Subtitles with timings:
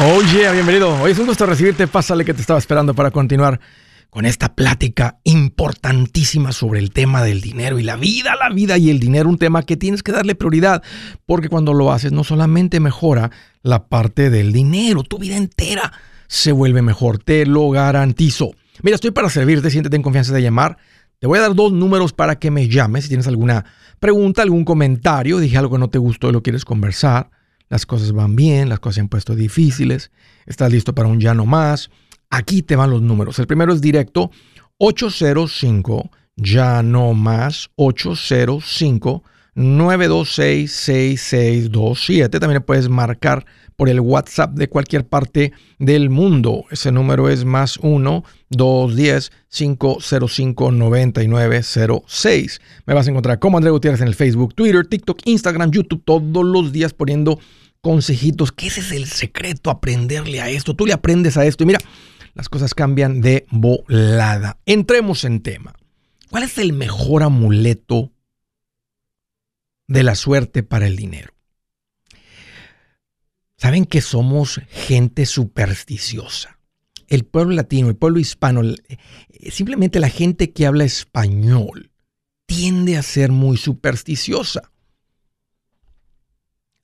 [0.00, 0.98] Yeah, bienvenido.
[1.02, 1.86] Hoy es un gusto recibirte.
[1.86, 3.60] Pásale que te estaba esperando para continuar
[4.08, 8.88] con esta plática importantísima sobre el tema del dinero y la vida, la vida y
[8.88, 10.82] el dinero, un tema que tienes que darle prioridad,
[11.26, 13.30] porque cuando lo haces no solamente mejora
[13.62, 15.92] la parte del dinero, tu vida entera
[16.28, 18.52] se vuelve mejor, te lo garantizo.
[18.82, 20.78] Mira, estoy para servirte, siéntete en confianza de llamar.
[21.18, 23.66] Te voy a dar dos números para que me llames si tienes alguna
[23.98, 27.28] pregunta, algún comentario, dije algo que no te gustó y lo quieres conversar
[27.70, 30.10] las cosas van bien, las cosas se han puesto difíciles,
[30.44, 31.88] estás listo para un ya no más.
[32.28, 33.38] Aquí te van los números.
[33.38, 34.30] El primero es directo
[34.78, 39.22] 805 ya no más 805
[39.54, 42.40] 926 6627.
[42.40, 43.46] También puedes marcar
[43.80, 46.66] por el WhatsApp de cualquier parte del mundo.
[46.70, 52.60] Ese número es más 1 210 505 9906.
[52.84, 56.44] Me vas a encontrar como André Gutiérrez en el Facebook, Twitter, TikTok, Instagram, YouTube, todos
[56.44, 57.40] los días poniendo
[57.80, 60.76] consejitos, que ese es el secreto, aprenderle a esto.
[60.76, 61.80] Tú le aprendes a esto y mira,
[62.34, 64.58] las cosas cambian de volada.
[64.66, 65.72] Entremos en tema.
[66.28, 68.12] ¿Cuál es el mejor amuleto
[69.86, 71.32] de la suerte para el dinero?
[73.60, 76.58] Saben que somos gente supersticiosa.
[77.08, 81.90] El pueblo latino, el pueblo hispano, eh, simplemente la gente que habla español
[82.46, 84.72] tiende a ser muy supersticiosa.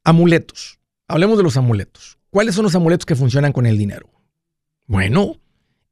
[0.04, 0.78] Amuletos.
[1.08, 2.18] Hablemos de los amuletos.
[2.28, 4.10] ¿Cuáles son los amuletos que funcionan con el dinero?
[4.86, 5.40] Bueno,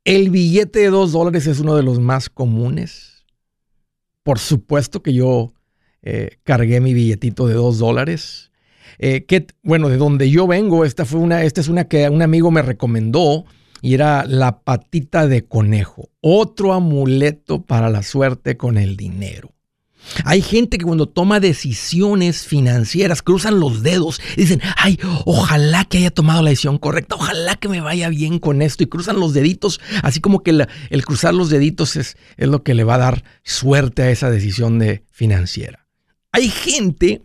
[0.04, 3.24] el billete de dos dólares es uno de los más comunes.
[4.22, 5.54] Por supuesto que yo
[6.02, 8.50] eh, cargué mi billetito de dos dólares.
[8.98, 12.22] Eh, que, bueno, de donde yo vengo, esta fue una, esta es una que un
[12.22, 13.44] amigo me recomendó
[13.80, 19.54] y era la patita de conejo, otro amuleto para la suerte con el dinero.
[20.24, 25.98] Hay gente que cuando toma decisiones financieras cruzan los dedos y dicen, ay, ojalá que
[25.98, 29.32] haya tomado la decisión correcta, ojalá que me vaya bien con esto y cruzan los
[29.32, 32.98] deditos, así como que el cruzar los deditos es, es lo que le va a
[32.98, 35.86] dar suerte a esa decisión de financiera.
[36.32, 37.22] Hay gente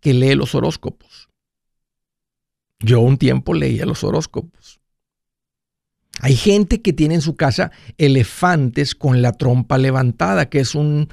[0.00, 1.28] que lee los horóscopos.
[2.80, 4.80] Yo un tiempo leía los horóscopos.
[6.20, 11.08] Hay gente que tiene en su casa elefantes con la trompa levantada, que es un,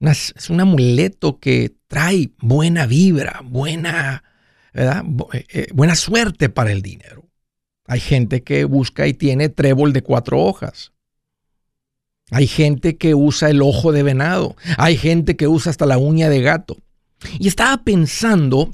[0.00, 4.24] es un amuleto que trae buena vibra, buena,
[4.74, 5.02] eh,
[5.48, 7.24] eh, buena suerte para el dinero.
[7.86, 10.92] Hay gente que busca y tiene trébol de cuatro hojas.
[12.30, 14.56] Hay gente que usa el ojo de venado.
[14.78, 16.76] Hay gente que usa hasta la uña de gato.
[17.38, 18.70] Y estaba pensando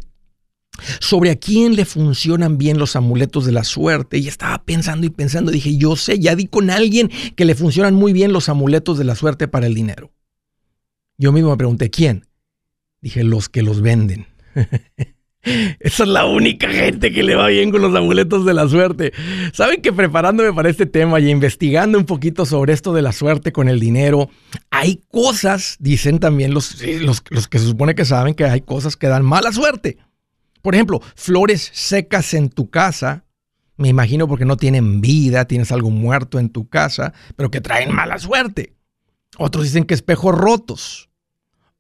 [1.01, 4.19] sobre a quién le funcionan bien los amuletos de la suerte.
[4.19, 7.95] Y estaba pensando y pensando, dije, yo sé, ya di con alguien que le funcionan
[7.95, 10.13] muy bien los amuletos de la suerte para el dinero.
[11.19, 12.27] Yo mismo me pregunté, ¿quién?
[13.01, 14.27] Dije, los que los venden.
[15.43, 19.13] Esa es la única gente que le va bien con los amuletos de la suerte.
[19.53, 23.53] Saben que preparándome para este tema y investigando un poquito sobre esto de la suerte
[23.53, 24.31] con el dinero,
[24.71, 28.97] hay cosas, dicen también los, los, los que se supone que saben que hay cosas
[28.97, 29.99] que dan mala suerte.
[30.63, 33.25] Por ejemplo, flores secas en tu casa,
[33.77, 37.93] me imagino porque no tienen vida, tienes algo muerto en tu casa, pero que traen
[37.93, 38.75] mala suerte.
[39.39, 41.11] Otros dicen que espejos rotos.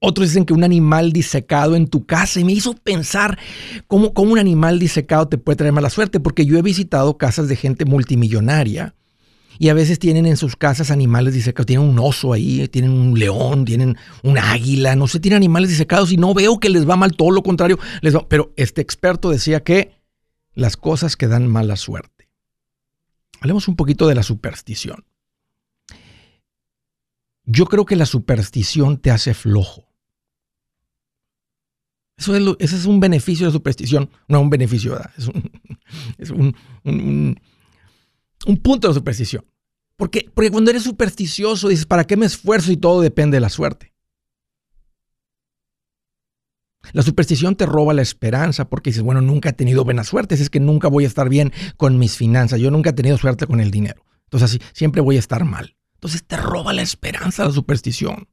[0.04, 2.40] Otros dicen que un animal disecado en tu casa.
[2.40, 3.38] Y me hizo pensar
[3.86, 7.48] cómo, cómo, un animal disecado te puede traer mala suerte, porque yo he visitado casas
[7.48, 8.96] de gente multimillonaria
[9.60, 11.66] y a veces tienen en sus casas animales disecados.
[11.66, 16.10] Tienen un oso ahí, tienen un león, tienen un águila, no sé, tienen animales disecados
[16.10, 17.78] y no veo que les va mal, todo lo contrario.
[18.00, 19.92] Les va, pero este experto decía que
[20.54, 22.28] las cosas que dan mala suerte.
[23.40, 25.04] Hablemos un poquito de la superstición.
[27.44, 29.91] Yo creo que la superstición te hace flojo.
[32.28, 37.41] Eso es es un beneficio de superstición, no un beneficio, es, un, un,
[38.47, 39.44] un, punto de superstición.
[39.97, 43.49] Porque, porque cuando eres supersticioso dices, ¿para qué me esfuerzo y todo depende de la
[43.49, 43.93] suerte?
[46.93, 50.50] La superstición te roba la esperanza porque dices, bueno, nunca he tenido buena suerte, es
[50.50, 53.61] que nunca voy a estar bien con mis finanzas, yo nunca he tenido suerte con
[53.61, 54.05] el dinero.
[54.25, 55.76] Entonces así, siempre voy a estar mal.
[55.94, 58.29] Entonces te roba la esperanza la superstición.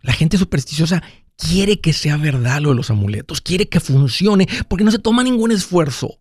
[0.00, 1.02] La gente supersticiosa
[1.38, 5.22] quiere que sea verdad lo de los amuletos, quiere que funcione porque no se toma
[5.22, 6.20] ningún esfuerzo.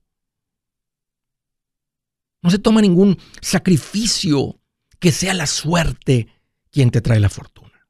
[2.41, 4.61] No se toma ningún sacrificio
[4.99, 6.27] que sea la suerte
[6.71, 7.89] quien te trae la fortuna.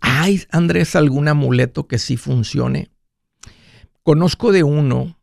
[0.00, 2.90] ¿Hay, Andrés, algún amuleto que sí funcione?
[4.02, 5.18] Conozco de uno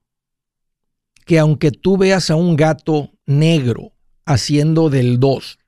[1.25, 3.93] que aunque tú veas a un gato negro
[4.25, 5.59] haciendo del 2,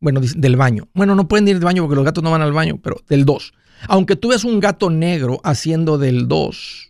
[0.00, 2.52] bueno, del baño, bueno, no pueden ir del baño porque los gatos no van al
[2.52, 3.52] baño, pero del 2,
[3.88, 6.84] aunque tú veas un gato negro haciendo del 2,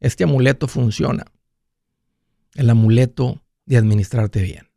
[0.00, 1.26] Este amuleto funciona.
[2.54, 4.70] El amuleto de administrarte bien.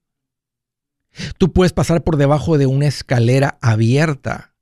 [1.37, 4.53] Tú puedes pasar por debajo de una escalera abierta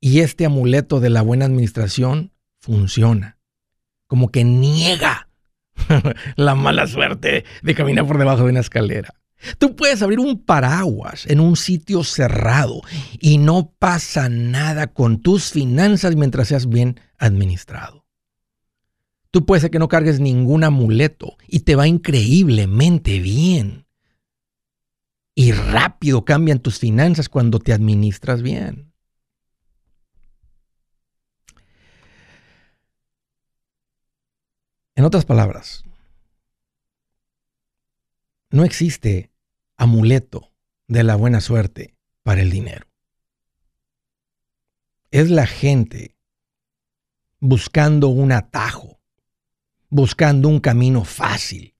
[0.00, 3.38] y este amuleto de la buena administración funciona.
[4.06, 5.28] Como que niega
[6.36, 9.14] la mala suerte de caminar por debajo de una escalera.
[9.58, 12.82] Tú puedes abrir un paraguas en un sitio cerrado
[13.18, 18.06] y no pasa nada con tus finanzas mientras seas bien administrado.
[19.30, 23.86] Tú puedes ser que no cargues ningún amuleto y te va increíblemente bien.
[25.34, 28.92] Y rápido cambian tus finanzas cuando te administras bien.
[34.96, 35.84] En otras palabras,
[38.50, 39.29] no existe
[39.80, 40.52] amuleto
[40.88, 42.86] de la buena suerte para el dinero.
[45.10, 46.18] Es la gente
[47.38, 49.00] buscando un atajo,
[49.88, 51.74] buscando un camino fácil.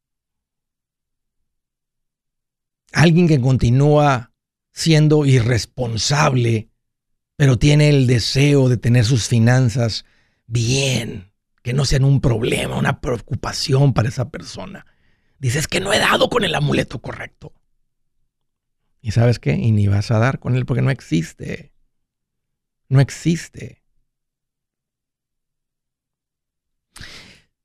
[2.93, 4.32] Alguien que continúa
[4.73, 6.70] siendo irresponsable,
[7.37, 10.06] pero tiene el deseo de tener sus finanzas
[10.46, 11.32] bien,
[11.62, 14.87] que no sean un problema, una preocupación para esa persona.
[15.38, 17.53] Dices que no he dado con el amuleto correcto.
[19.00, 19.52] ¿Y sabes qué?
[19.55, 21.73] Y ni vas a dar con él porque no existe.
[22.88, 23.82] No existe.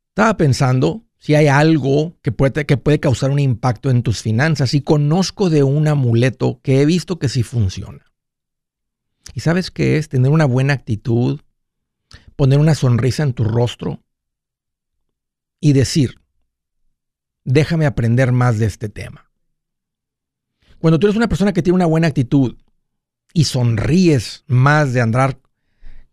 [0.10, 4.74] Estaba pensando si hay algo que puede, que puede causar un impacto en tus finanzas
[4.74, 8.06] y conozco de un amuleto que he visto que sí funciona.
[9.34, 10.08] ¿Y sabes qué es?
[10.08, 11.42] Tener una buena actitud,
[12.36, 14.04] poner una sonrisa en tu rostro
[15.60, 16.22] y decir,
[17.44, 19.25] déjame aprender más de este tema.
[20.86, 22.58] Cuando tú eres una persona que tiene una buena actitud
[23.34, 25.40] y sonríes más de andar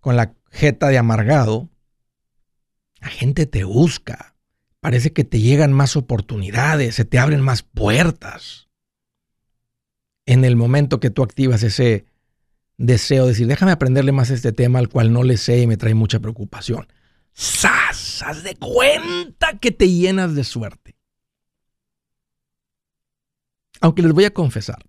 [0.00, 1.68] con la jeta de amargado,
[2.98, 4.34] la gente te busca.
[4.80, 8.70] Parece que te llegan más oportunidades, se te abren más puertas.
[10.24, 12.06] En el momento que tú activas ese
[12.78, 15.76] deseo de decir, déjame aprenderle más este tema al cual no le sé y me
[15.76, 16.86] trae mucha preocupación.
[17.34, 18.22] ¡Sas!
[18.22, 20.96] Haz de cuenta que te llenas de suerte.
[23.82, 24.84] Aunque les voy a confesar,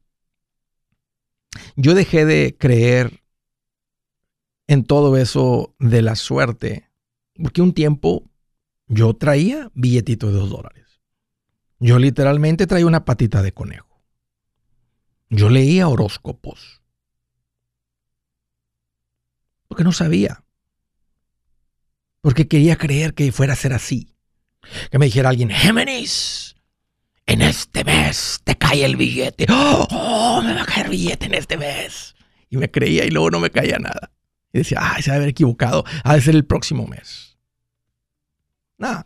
[1.75, 3.24] yo dejé de creer
[4.68, 6.90] en todo eso de la suerte,
[7.42, 8.30] porque un tiempo
[8.88, 11.01] yo traía billetito de dos dólares.
[11.80, 14.01] Yo literalmente traía una patita de conejo.
[15.30, 16.81] Yo leía horóscopos.
[19.68, 20.44] Porque no sabía.
[22.22, 24.16] Porque quería creer que fuera a ser así.
[24.92, 26.52] Que me dijera alguien, Géminis,
[27.25, 29.46] en este mes te cae el billete.
[29.50, 32.16] ¡Oh, me va a caer billete en este mes!
[32.50, 34.12] Y me creía y luego no me caía nada.
[34.52, 35.84] Y decía, ay, se debe haber equivocado.
[36.04, 37.38] Ha de ser el próximo mes.
[38.78, 39.06] Nada.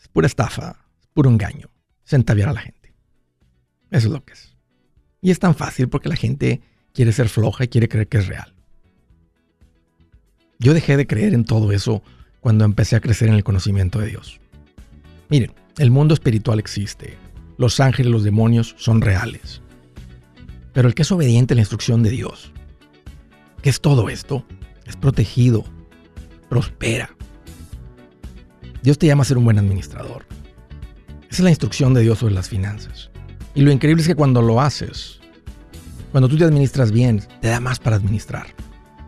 [0.00, 1.70] Es pura estafa, es puro engaño.
[2.04, 2.94] Centaviar a la gente.
[3.90, 4.56] Eso es lo que es.
[5.20, 6.60] Y es tan fácil porque la gente
[6.92, 8.54] quiere ser floja y quiere creer que es real.
[10.58, 12.02] Yo dejé de creer en todo eso
[12.40, 14.40] cuando empecé a crecer en el conocimiento de Dios.
[15.28, 17.16] Miren, el mundo espiritual existe.
[17.56, 19.62] Los ángeles, los demonios son reales.
[20.74, 22.52] Pero el que es obediente a la instrucción de Dios,
[23.62, 24.44] ¿qué es todo esto?
[24.84, 25.64] Es protegido,
[26.50, 27.16] prospera.
[28.82, 30.26] Dios te llama a ser un buen administrador.
[31.30, 33.10] Esa es la instrucción de Dios sobre las finanzas.
[33.54, 35.18] Y lo increíble es que cuando lo haces,
[36.10, 38.48] cuando tú te administras bien, te da más para administrar.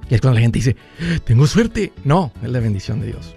[0.09, 0.77] Y es cuando la gente dice,
[1.25, 1.93] tengo suerte.
[2.05, 3.37] No, es la bendición de Dios.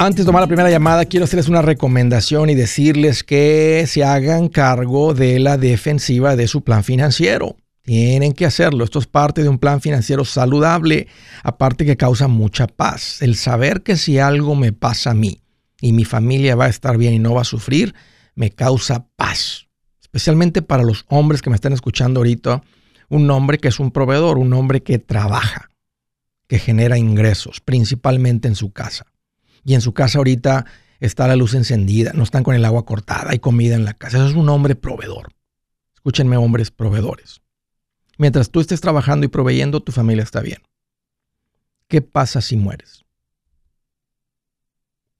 [0.00, 4.46] Antes de tomar la primera llamada, quiero hacerles una recomendación y decirles que se hagan
[4.46, 7.56] cargo de la defensiva de su plan financiero.
[7.82, 8.84] Tienen que hacerlo.
[8.84, 11.08] Esto es parte de un plan financiero saludable,
[11.42, 13.20] aparte que causa mucha paz.
[13.22, 15.42] El saber que si algo me pasa a mí
[15.80, 17.92] y mi familia va a estar bien y no va a sufrir,
[18.36, 19.66] me causa paz.
[20.00, 22.62] Especialmente para los hombres que me están escuchando ahorita,
[23.08, 25.70] un hombre que es un proveedor, un hombre que trabaja,
[26.46, 29.04] que genera ingresos, principalmente en su casa
[29.68, 30.64] y en su casa ahorita
[30.98, 34.16] está la luz encendida, no están con el agua cortada, hay comida en la casa.
[34.16, 35.28] Eso es un hombre proveedor.
[35.94, 37.42] Escúchenme, hombres proveedores.
[38.16, 40.62] Mientras tú estés trabajando y proveyendo, tu familia está bien.
[41.86, 43.04] ¿Qué pasa si mueres?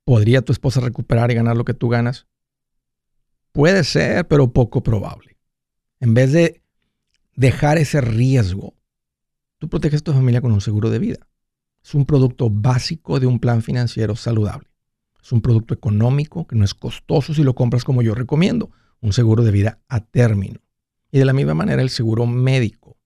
[0.04, 2.26] ¿Podría tu esposa recuperar y ganar lo que tú ganas?
[3.52, 5.36] Puede ser, pero poco probable.
[6.00, 6.62] En vez de
[7.36, 8.72] dejar ese riesgo,
[9.58, 11.27] tú proteges a tu familia con un seguro de vida.
[11.88, 14.68] Es un producto básico de un plan financiero saludable.
[15.22, 19.14] Es un producto económico que no es costoso si lo compras como yo recomiendo, un
[19.14, 20.60] seguro de vida a término.
[21.10, 22.98] Y de la misma manera el seguro médico.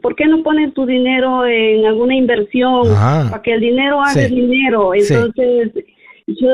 [0.02, 3.28] ¿Por qué no pones tu dinero en alguna inversión ah.
[3.30, 4.94] para que el dinero haga dinero?
[4.94, 5.72] Entonces,
[6.28, 6.50] yo,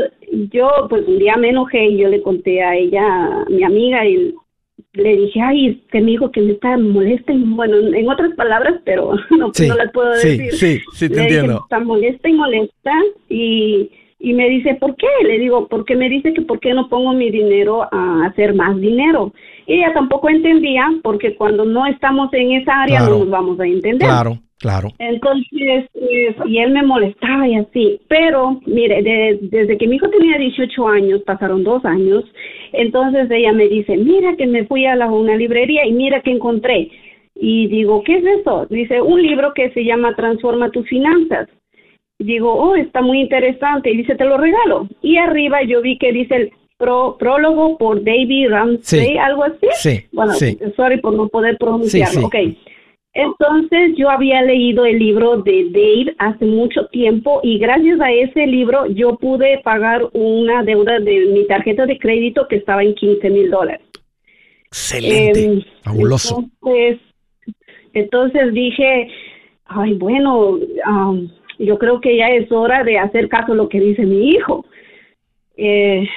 [0.52, 4.06] yo, pues un día me enojé y yo le conté a ella, a mi amiga,
[4.06, 4.34] y
[4.94, 8.82] le dije, ay, que me dijo que me está molesta, y, bueno, en otras palabras,
[8.84, 10.52] pero no, no las puedo decir.
[10.54, 11.54] Sí, sí, te le entiendo.
[11.54, 12.94] Dije, está molesta y molesta,
[13.30, 15.08] y y me dice, ¿por qué?
[15.24, 18.80] Le digo, porque me dice que por qué no pongo mi dinero a hacer más
[18.80, 19.32] dinero.
[19.68, 23.68] Y ella tampoco entendía, porque cuando no estamos en esa área no nos vamos a
[23.68, 24.08] entender.
[24.08, 24.90] Claro, claro.
[24.98, 28.02] Entonces, eh, y él me molestaba y así.
[28.08, 29.04] Pero, mire,
[29.40, 32.24] desde que mi hijo tenía 18 años, pasaron dos años,
[32.74, 36.32] entonces ella me dice, mira que me fui a la, una librería y mira que
[36.32, 36.90] encontré.
[37.36, 38.66] Y digo, ¿qué es eso?
[38.68, 41.48] Dice, un libro que se llama Transforma tus finanzas
[42.20, 44.88] digo, oh, está muy interesante, y dice, te lo regalo.
[45.02, 49.68] Y arriba yo vi que dice, prólogo por David Ramsey, algo así.
[49.74, 50.06] Sí.
[50.12, 50.34] Bueno,
[50.76, 52.30] sorry por no poder pronunciarlo.
[52.32, 52.58] Sí,
[53.14, 58.46] Entonces yo había leído el libro de Dave hace mucho tiempo y gracias a ese
[58.46, 63.30] libro yo pude pagar una deuda de mi tarjeta de crédito que estaba en 15
[63.30, 63.82] mil dólares.
[64.68, 66.44] Excelente, em, fabuloso.
[66.62, 67.00] Entonces,
[67.94, 69.10] entonces dije,
[69.66, 70.60] ay, bueno,
[71.60, 74.66] yo creo que ya es hora de hacer caso a lo que dice mi hijo.
[75.56, 76.08] Eh,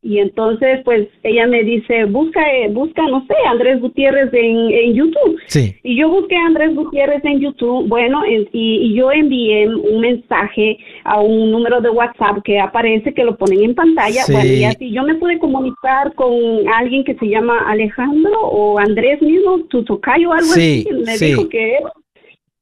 [0.00, 4.94] y entonces, pues, ella me dice, busca, eh, busca, no sé, Andrés Gutiérrez en, en
[4.94, 5.38] YouTube.
[5.46, 5.74] Sí.
[5.82, 11.20] Y yo busqué a Andrés Gutiérrez en YouTube, bueno, y, yo envié un mensaje a
[11.20, 14.22] un número de WhatsApp que aparece, que lo ponen en pantalla.
[14.30, 16.32] Bueno, y así yo me pude comunicar con
[16.74, 21.48] alguien que se llama Alejandro o Andrés mismo, tu tocayo o algo así, me dijo
[21.48, 21.80] que...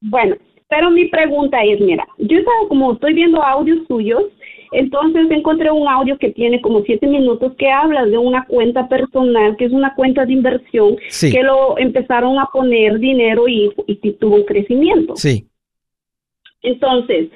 [0.01, 0.35] Bueno,
[0.69, 4.23] pero mi pregunta es, mira, yo estaba como estoy viendo audios suyos,
[4.73, 9.55] entonces encontré un audio que tiene como siete minutos que habla de una cuenta personal,
[9.55, 13.71] que es una cuenta de inversión, que lo empezaron a poner dinero y,
[14.19, 15.15] tuvo un crecimiento.
[15.15, 15.47] Sí.
[16.61, 17.29] Entonces,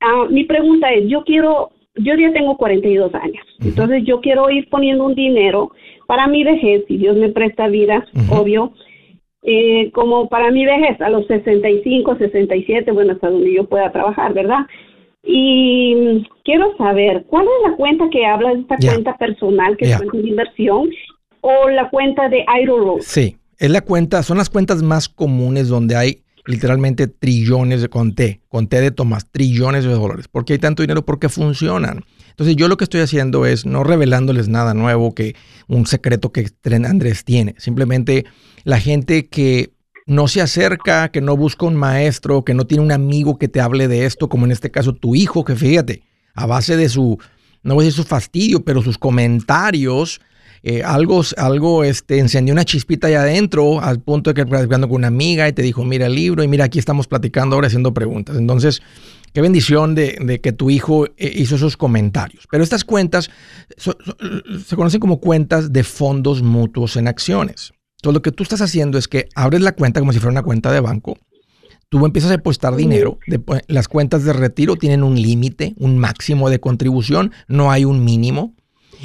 [0.00, 4.70] ah, mi pregunta es, yo quiero, yo ya tengo 42 años, entonces yo quiero ir
[4.70, 5.72] poniendo un dinero
[6.06, 8.72] para mi vejez, si Dios me presta vida, obvio,
[9.42, 14.32] eh, como para mi vejez, a los 65, 67, bueno, hasta donde yo pueda trabajar,
[14.34, 14.60] ¿verdad?
[15.24, 19.96] Y quiero saber, ¿cuál es la cuenta que habla de esta cuenta personal, que es
[19.96, 20.90] cuenta de inversión,
[21.40, 25.96] o la cuenta de Idle Sí, es la cuenta, son las cuentas más comunes donde
[25.96, 30.28] hay literalmente trillones de con T, con T de Tomás, trillones de dólares.
[30.28, 31.04] ¿Por qué hay tanto dinero?
[31.04, 32.04] Porque funcionan.
[32.30, 35.36] Entonces yo lo que estoy haciendo es no revelándoles nada nuevo, que
[35.68, 37.54] un secreto que Andrés tiene.
[37.58, 38.24] Simplemente
[38.64, 39.72] la gente que
[40.06, 43.60] no se acerca, que no busca un maestro, que no tiene un amigo que te
[43.60, 46.02] hable de esto, como en este caso tu hijo, que fíjate,
[46.34, 47.18] a base de su,
[47.62, 50.20] no voy a decir su fastidio, pero sus comentarios,
[50.64, 54.96] eh, algo, algo este, encendió una chispita allá adentro, al punto de que platicando con
[54.96, 57.92] una amiga y te dijo, mira el libro y mira, aquí estamos platicando ahora haciendo
[57.92, 58.36] preguntas.
[58.36, 58.80] Entonces,
[59.32, 62.46] qué bendición de, que tu hijo eh, hizo esos comentarios.
[62.50, 63.30] Pero estas cuentas
[63.76, 67.72] se conocen como cuentas de fondos mutuos en acciones.
[67.96, 70.42] Entonces, lo que tú estás haciendo es que abres la cuenta como si fuera una
[70.42, 71.18] cuenta de banco.
[71.88, 73.18] Tú empiezas a depositar dinero.
[73.66, 78.54] las cuentas de retiro tienen un límite, un máximo de contribución, no hay un mínimo.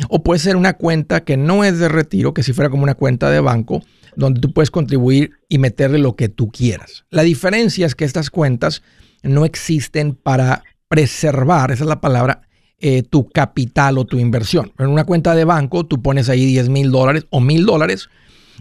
[0.09, 2.95] O puede ser una cuenta que no es de retiro, que si fuera como una
[2.95, 3.81] cuenta de banco,
[4.15, 7.05] donde tú puedes contribuir y meterle lo que tú quieras.
[7.09, 8.81] La diferencia es que estas cuentas
[9.23, 12.41] no existen para preservar, esa es la palabra,
[12.79, 14.71] eh, tu capital o tu inversión.
[14.77, 18.09] En una cuenta de banco tú pones ahí 10 mil dólares o mil dólares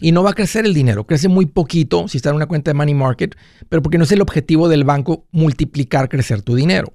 [0.00, 2.70] y no va a crecer el dinero, crece muy poquito si está en una cuenta
[2.70, 3.36] de money market,
[3.68, 6.92] pero porque no es el objetivo del banco multiplicar, crecer tu dinero.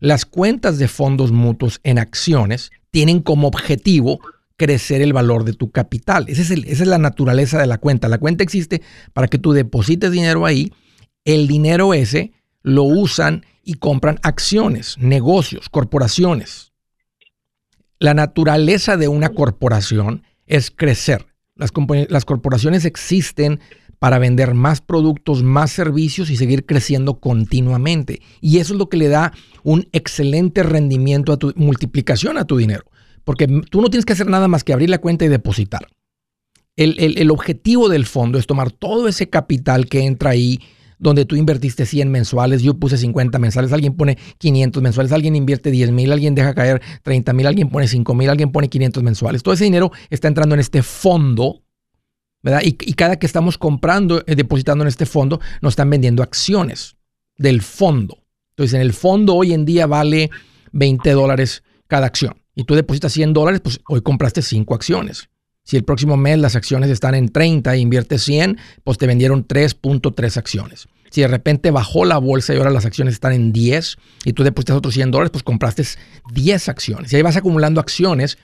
[0.00, 4.20] Las cuentas de fondos mutuos en acciones tienen como objetivo
[4.56, 6.26] crecer el valor de tu capital.
[6.28, 8.08] es esa es la naturaleza de la cuenta.
[8.08, 10.72] La cuenta existe para que tú deposites dinero ahí,
[11.24, 12.30] el dinero ese
[12.62, 16.72] lo usan y compran acciones, negocios, corporaciones.
[17.98, 21.26] La naturaleza de una corporación es crecer.
[21.56, 21.72] Las,
[22.08, 23.58] las corporaciones existen
[24.04, 28.20] para vender más productos, más servicios y seguir creciendo continuamente.
[28.42, 32.58] Y eso es lo que le da un excelente rendimiento a tu multiplicación a tu
[32.58, 32.84] dinero.
[33.24, 35.86] Porque tú no tienes que hacer nada más que abrir la cuenta y depositar.
[36.76, 40.60] El, el, objetivo del fondo es tomar todo ese capital que entra ahí
[40.98, 45.70] donde tú invertiste 100 mensuales, yo puse 50 mensuales, alguien pone 500 mensuales, alguien invierte
[45.70, 49.42] 10 mil, alguien deja caer 30 mil, alguien pone 5 mil, alguien pone 500 mensuales.
[49.42, 51.62] Todo ese dinero está entrando en este fondo,
[52.62, 56.96] Y, cada que estamos comprando, eh, depositando en este fondo, nos están vendiendo acciones
[57.38, 58.18] del fondo.
[58.50, 60.30] Entonces, en el fondo hoy en día vale
[60.72, 62.34] 20 dólares cada acción.
[62.54, 65.28] Y tú depositas 100 dólares, pues hoy compraste 5 acciones.
[65.64, 69.48] Si el próximo mes las acciones están en 30 e inviertes 100, pues te vendieron
[69.48, 70.86] 3.3 acciones.
[71.10, 74.42] Si de repente bajó la bolsa y ahora las acciones están en 10 y tú
[74.42, 75.84] depositas otros 100 dólares, pues compraste
[76.32, 77.12] 10 acciones.
[77.12, 78.36] Y ahí vas acumulando acciones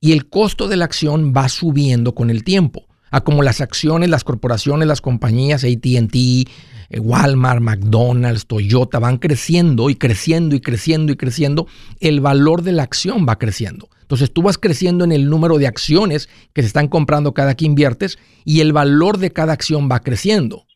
[0.00, 2.84] y el costo de la acción va subiendo con el tiempo.
[3.16, 9.88] A como las acciones, las corporaciones, las compañías, ATT, eh, Walmart, McDonald's, Toyota van creciendo
[9.88, 11.66] y creciendo y creciendo y creciendo,
[12.00, 13.88] el valor de la acción va creciendo.
[14.02, 17.64] Entonces tú vas creciendo en el número de acciones que se están comprando cada que
[17.64, 20.66] inviertes y el valor de cada acción va creciendo.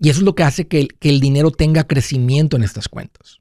[0.00, 3.38] Y eso es lo que hace que el, dinero tenga crecimiento en estas cuentas.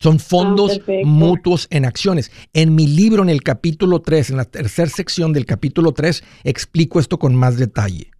[0.00, 2.30] Son ah, fondos mutuos en acciones.
[2.52, 7.00] En mi libro, en el capítulo 3, en la tercera sección del capítulo 3, explico
[7.00, 8.10] esto con más detalle.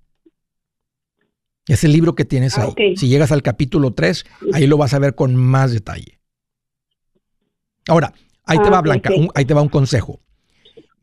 [1.67, 2.97] Es el libro que tienes ah, ahí.
[2.97, 6.19] Si llegas al capítulo 3, ahí lo vas a ver con más detalle.
[7.87, 8.12] Ahora,
[8.45, 10.21] ahí te va, Blanca, ahí te va un consejo.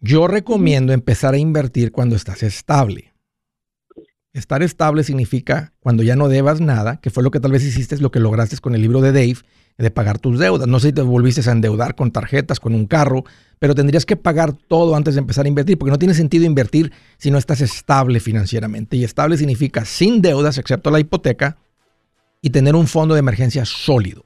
[0.02, 3.14] Yo recomiendo empezar a invertir cuando estás estable.
[4.34, 7.98] Estar estable significa cuando ya no debas nada, que fue lo que tal vez hiciste,
[7.98, 9.38] lo que lograste con el libro de Dave,
[9.78, 10.68] de pagar tus deudas.
[10.68, 13.26] No sé si te volviste a endeudar con tarjetas, con un carro,
[13.60, 16.92] pero tendrías que pagar todo antes de empezar a invertir, porque no tiene sentido invertir
[17.18, 18.98] si no estás estable financieramente.
[18.98, 21.58] Y estable significa sin deudas, excepto la hipoteca,
[22.42, 24.26] y tener un fondo de emergencia sólido.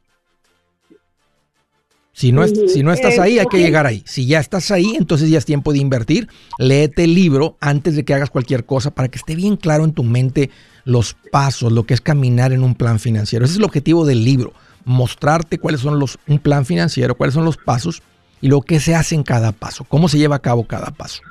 [2.11, 4.03] Si no, si no estás ahí, hay que llegar ahí.
[4.05, 6.27] Si ya estás ahí, entonces ya es tiempo de invertir.
[6.57, 9.93] Léete el libro antes de que hagas cualquier cosa para que esté bien claro en
[9.93, 10.49] tu mente
[10.83, 13.45] los pasos, lo que es caminar en un plan financiero.
[13.45, 14.51] Ese es el objetivo del libro,
[14.89, 18.01] mostrarte cuáles son los, un plan financiero, cuáles son los pasos
[18.41, 21.21] y lo que se hace en cada paso, cómo se lleva a cabo cada paso.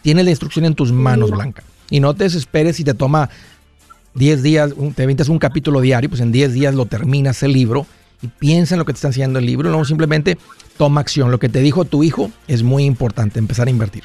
[0.00, 1.62] Tienes la instrucción en tus manos, Blanca.
[1.90, 3.28] Y no te desesperes si te toma
[4.14, 7.86] 10 días, te evitas un capítulo diario, pues en 10 días lo terminas el libro
[8.22, 10.38] y piensa en lo que te está enseñando el libro, no simplemente
[10.78, 11.30] toma acción.
[11.30, 14.04] Lo que te dijo tu hijo es muy importante, empezar a invertir.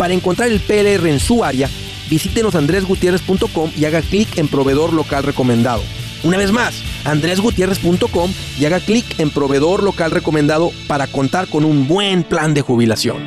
[0.00, 1.68] Para encontrar el PLR en su área,
[2.08, 5.82] visítenos andresgutierrez.com y haga clic en proveedor local recomendado.
[6.24, 11.86] Una vez más, andresgutierrez.com y haga clic en proveedor local recomendado para contar con un
[11.86, 13.18] buen plan de jubilación.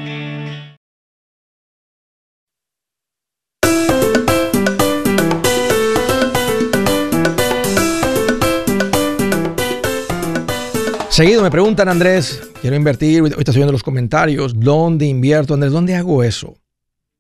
[11.12, 15.72] Seguido me preguntan, Andrés, quiero invertir, hoy está subiendo los comentarios, ¿dónde invierto, Andrés?
[15.72, 16.56] ¿Dónde hago eso?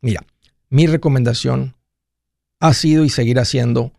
[0.04, 0.26] Mira,
[0.70, 1.76] mi recomendación
[2.60, 3.94] ha sido y seguirá siendo,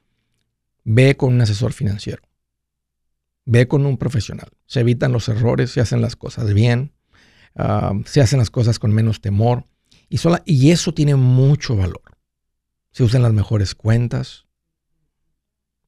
[0.84, 2.22] ve con un asesor financiero.
[3.46, 4.50] Ve con un profesional.
[4.66, 6.92] Se evitan los errores, se hacen las cosas bien,
[7.56, 9.66] ah, se hacen las cosas con menos temor.
[10.10, 12.02] Y, eso tiene mucho valor.
[12.92, 14.44] Se usan las mejores cuentas.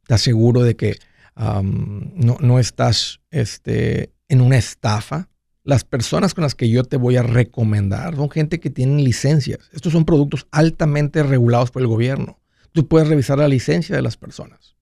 [0.06, 0.98] Te aseguro de que
[1.36, 5.28] no, no, estás este, en una estafa.
[5.66, 9.58] Las personas con las que yo te voy a recomendar son gente que tienen licencias.
[9.72, 12.38] Estos son productos altamente regulados por el gobierno.
[12.70, 14.76] Tú puedes revisar la licencia de las personas.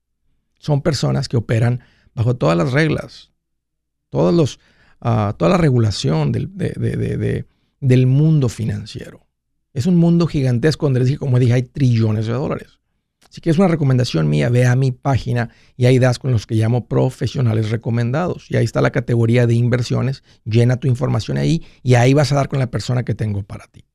[0.59, 1.81] Son personas que operan
[2.15, 3.33] bajo todas las reglas,
[4.11, 4.61] todos los,
[5.01, 9.27] ah, toda la regulación del, del, mundo financiero.
[9.73, 12.79] Es un mundo gigantesco donde, como dije, hay trillones de dólares.
[13.35, 16.47] Así que es una recomendación mía, ve a mi página y ahí das con los
[16.47, 18.49] que llamo profesionales recomendados.
[18.49, 22.37] Y ahí está la categoría de inversiones, llena tu información ahí y ahí vas a
[22.37, 23.87] dar con la persona que tengo para ti.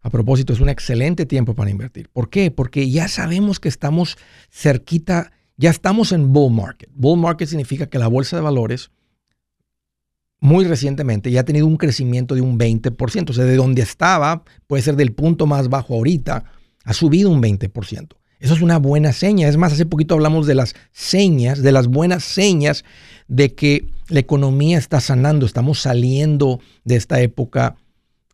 [0.00, 2.08] A propósito, es un excelente tiempo para invertir.
[2.08, 2.50] ¿Por qué?
[2.50, 4.16] Porque ya sabemos que estamos
[4.50, 6.88] cerquita, ya estamos en bull market.
[6.94, 8.92] Bull market significa que la bolsa de valores
[10.40, 13.28] muy recientemente ya ha tenido un crecimiento de un 20%.
[13.28, 16.44] O sea, de donde estaba, puede ser del punto más bajo ahorita,
[16.82, 18.16] ha subido un 20%.
[18.44, 19.48] Eso es una buena seña.
[19.48, 22.84] Es más, hace poquito hablamos de las señas, de las buenas señas
[23.26, 27.76] de que la economía está sanando, estamos saliendo de esta época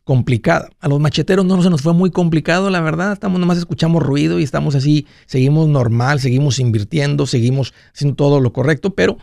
[0.03, 0.67] complicada.
[0.81, 3.13] A los macheteros no se nos fue muy complicado, la verdad.
[3.13, 8.51] Estamos nomás escuchamos ruido y estamos así, seguimos normal, seguimos invirtiendo, seguimos haciendo todo lo
[8.51, 9.17] correcto, pero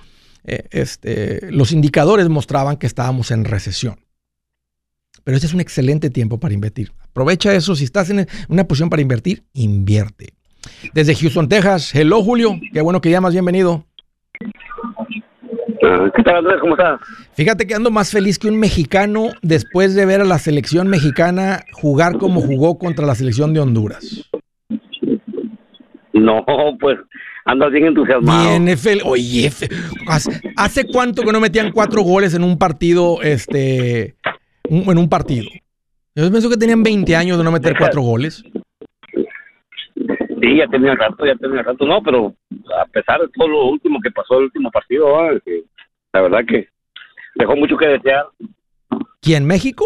[0.44, 4.00] eh, este, los indicadores mostraban que estábamos en recesión.
[5.22, 6.94] Pero este es un excelente tiempo para invertir.
[7.00, 7.76] Aprovecha eso.
[7.76, 10.37] Si estás en una posición para invertir, invierte.
[10.92, 11.94] Desde Houston, Texas.
[11.94, 12.58] Hello, Julio.
[12.72, 13.32] Qué bueno que llamas.
[13.32, 13.84] Bienvenido.
[15.82, 16.58] Ah, ¿Qué tal, Andrés?
[16.60, 17.00] ¿Cómo estás?
[17.34, 21.64] Fíjate que ando más feliz que un mexicano después de ver a la selección mexicana
[21.72, 24.28] jugar como jugó contra la selección de Honduras.
[26.12, 26.44] No,
[26.80, 26.98] pues
[27.44, 28.48] andas bien entusiasmado.
[28.50, 29.50] Bien, F oye,
[30.56, 34.16] ¿hace cuánto que no metían cuatro goles en un partido, este,
[34.64, 35.46] en un partido?
[36.16, 38.42] Yo pienso que tenían 20 años de no meter cuatro goles.
[40.40, 42.34] Sí, ya tenía rato, ya tenía rato, no, pero
[42.80, 45.08] a pesar de todo lo último que pasó el último partido,
[46.12, 46.68] la verdad que
[47.34, 48.26] dejó mucho que desear.
[49.20, 49.84] ¿Quién, México?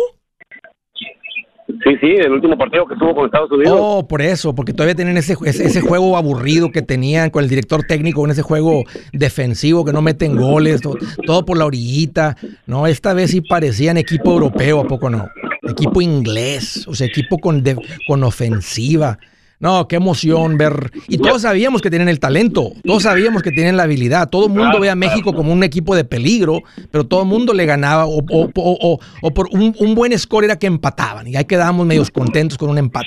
[1.67, 3.79] Sí, sí, el último partido que tuvo con Estados Unidos.
[3.81, 7.83] Oh, por eso, porque todavía tienen ese, ese, juego aburrido que tenían con el director
[7.85, 12.37] técnico, en ese juego defensivo que no meten goles, todo, todo, por la orillita.
[12.67, 15.29] No, esta vez sí parecían equipo europeo, ¿a poco no?
[15.63, 17.63] equipo inglés, o sea, equipo con,
[18.07, 19.19] con ofensiva.
[19.63, 20.91] No, qué emoción ver.
[21.07, 24.29] Y todos sabíamos que tienen el talento, todos sabíamos que tienen la habilidad.
[24.29, 27.55] Todo el mundo ve a México como un equipo de peligro, pero todo el mundo
[27.55, 31.29] le ganaba o, por un, un, buen score era que empataban.
[31.29, 33.07] Y ahí quedábamos medios contentos con un empate.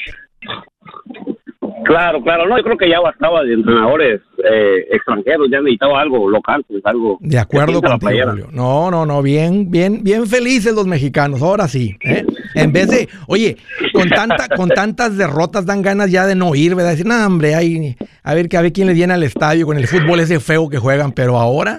[1.85, 6.27] Claro, claro, no, yo creo que ya bastaba de entrenadores eh, extranjeros, ya necesitaba algo
[6.29, 7.17] local, pues algo.
[7.21, 8.47] De acuerdo contigo, Julio.
[8.51, 11.95] No, no, no, bien, bien, bien felices los mexicanos, ahora sí.
[12.01, 12.25] ¿eh?
[12.55, 13.57] En vez de, oye,
[13.93, 16.91] con tanta, con tantas derrotas dan ganas ya de no ir, ¿verdad?
[16.91, 19.87] Decir, no, hombre, hay, a ver, a ver quién le viene al estadio con el
[19.87, 21.77] fútbol ese feo que juegan, pero ahora,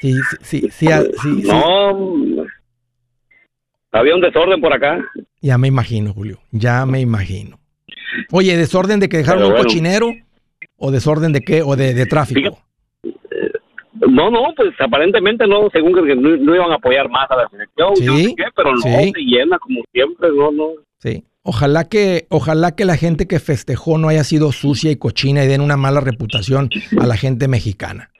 [0.00, 0.88] sí, sí, sí,
[1.22, 1.42] sí.
[1.46, 2.44] no,
[3.92, 4.98] había un desorden por acá.
[5.40, 7.61] Ya me imagino, Julio, ya me imagino.
[8.30, 10.12] Oye, ¿desorden de que dejaron un cochinero?
[10.76, 11.62] ¿O desorden de qué?
[11.62, 12.58] ¿O de, tráfico?
[13.04, 13.10] Eh,
[14.08, 17.96] no, no, pues aparentemente no, según que no, iban a apoyar más a la selección,
[17.96, 20.68] sí, pero no, se llena como siempre, no, no.
[20.98, 21.24] Sí.
[21.44, 25.48] Ojalá que, ojalá que la gente que festejó no haya sido sucia y cochina y
[25.48, 26.70] den una mala reputación
[27.00, 28.10] a la gente mexicana.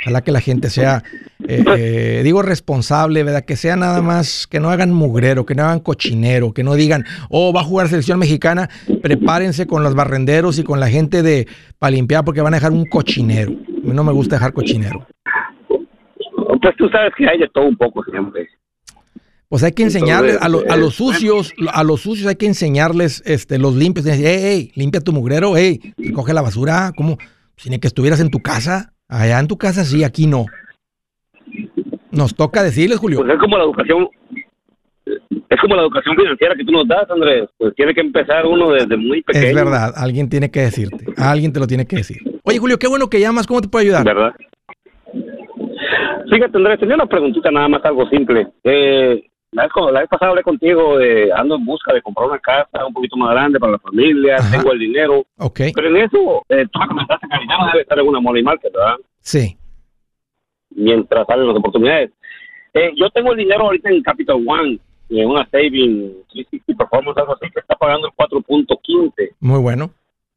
[0.00, 1.02] Ojalá que la gente sea,
[1.48, 3.44] eh, eh, digo, responsable, ¿verdad?
[3.44, 7.04] Que sea nada más, que no hagan mugrero, que no hagan cochinero, que no digan,
[7.30, 8.68] oh, va a jugar selección mexicana,
[9.02, 12.72] prepárense con los barrenderos y con la gente de para limpiar porque van a dejar
[12.72, 13.52] un cochinero.
[13.52, 15.06] A mí no me gusta dejar cochinero.
[15.68, 18.48] Pues tú sabes que hay de todo un poco siempre.
[19.48, 23.58] Pues hay que enseñarles a, a, los sucios, a los sucios hay que enseñarles este,
[23.58, 24.06] los limpios.
[24.06, 27.18] Hey, hey, limpia tu mugrero, hey, coge la basura, como
[27.56, 28.94] si ni que estuvieras en tu casa.
[29.08, 30.46] Allá en tu casa sí, aquí no.
[32.12, 33.20] Nos toca decirles, Julio.
[33.20, 34.08] Pues es como la educación,
[35.06, 37.48] es como la educación financiera que tú nos das, Andrés.
[37.58, 39.46] Pues tiene que empezar uno desde muy pequeño.
[39.46, 42.18] Es verdad, alguien tiene que decirte, alguien te lo tiene que decir.
[42.44, 44.04] Oye, Julio, qué bueno que llamas, ¿cómo te puedo ayudar?
[44.04, 44.32] ¿Verdad?
[46.30, 48.48] Fíjate, Andrés, tenía una preguntita nada más, algo simple.
[48.64, 49.22] Eh,
[49.52, 49.64] la
[50.00, 53.32] vez, pasada hablé contigo, de, ando en busca de comprar una casa un poquito más
[53.32, 55.26] grande para la familia, tengo el dinero.
[55.36, 55.60] Ok.
[55.74, 58.42] Pero en eso, eh, tú me comentaste que el dinero debe estar en una money
[58.42, 58.96] market, ¿verdad?
[59.20, 59.56] Sí.
[60.74, 62.10] Mientras salen las oportunidades.
[62.74, 64.78] Eh, yo tengo el dinero ahorita en Capital One,
[65.10, 69.30] en una saving 360 performance, algo así, que está pagando el 4.15.
[69.40, 69.90] Muy bueno.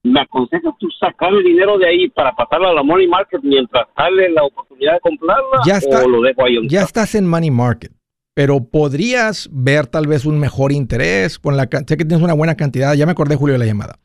[0.04, 3.88] ¿Me aconsejas tú sacar el dinero de ahí para pasarlo a la money market mientras
[3.96, 5.62] sale la oportunidad de comprarla?
[5.66, 6.58] Ya está, ¿O lo dejo ahí?
[6.68, 7.92] Ya estás en money market
[8.36, 12.56] pero podrías ver tal vez un mejor interés con la sé que tienes una buena
[12.56, 13.98] cantidad, ya me acordé Julio de la llamada.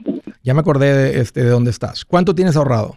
[0.43, 2.05] Ya me acordé de, este, de dónde estás.
[2.05, 2.97] ¿Cuánto tienes ahorrado?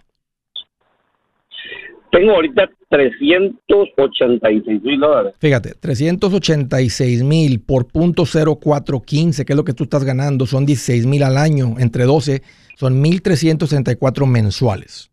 [2.13, 5.33] Tengo ahorita 386 mil dólares.
[5.39, 11.07] Fíjate, 386 mil por punto 0415, que es lo que tú estás ganando, son 16
[11.07, 12.43] mil al año, entre 12,
[12.77, 15.09] son 1.364 mensuales.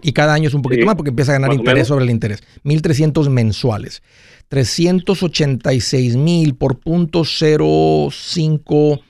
[0.00, 2.42] Y cada año es un poquito más porque empieza a ganar interés sobre el interés.
[2.64, 4.02] 1.300 mensuales.
[4.48, 9.00] 386 mil por punto 05,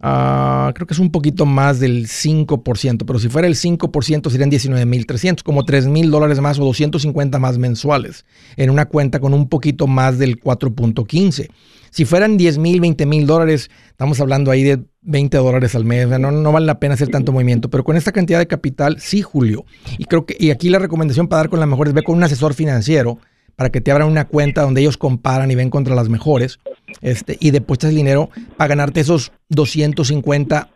[0.00, 4.50] ah, creo que es un poquito más del 5%, pero si fuera el 5% serían
[4.50, 8.24] 19 mil 300, como 3 mil dólares más o 250 más mensuales
[8.56, 11.48] en una cuenta con un poquito más del 4.15.
[11.90, 16.08] Si fueran 10 mil, 20 mil dólares, estamos hablando ahí de 20 dólares al mes,
[16.08, 19.22] no, no vale la pena hacer tanto movimiento, pero con esta cantidad de capital, sí,
[19.22, 19.64] Julio.
[19.98, 22.22] Y creo que, y aquí la recomendación para dar con las mejores, ve con un
[22.22, 23.18] asesor financiero
[23.60, 26.60] para que te abran una cuenta donde ellos comparan y ven contra las mejores,
[27.02, 30.70] este, y depuestas el dinero para ganarte esos 250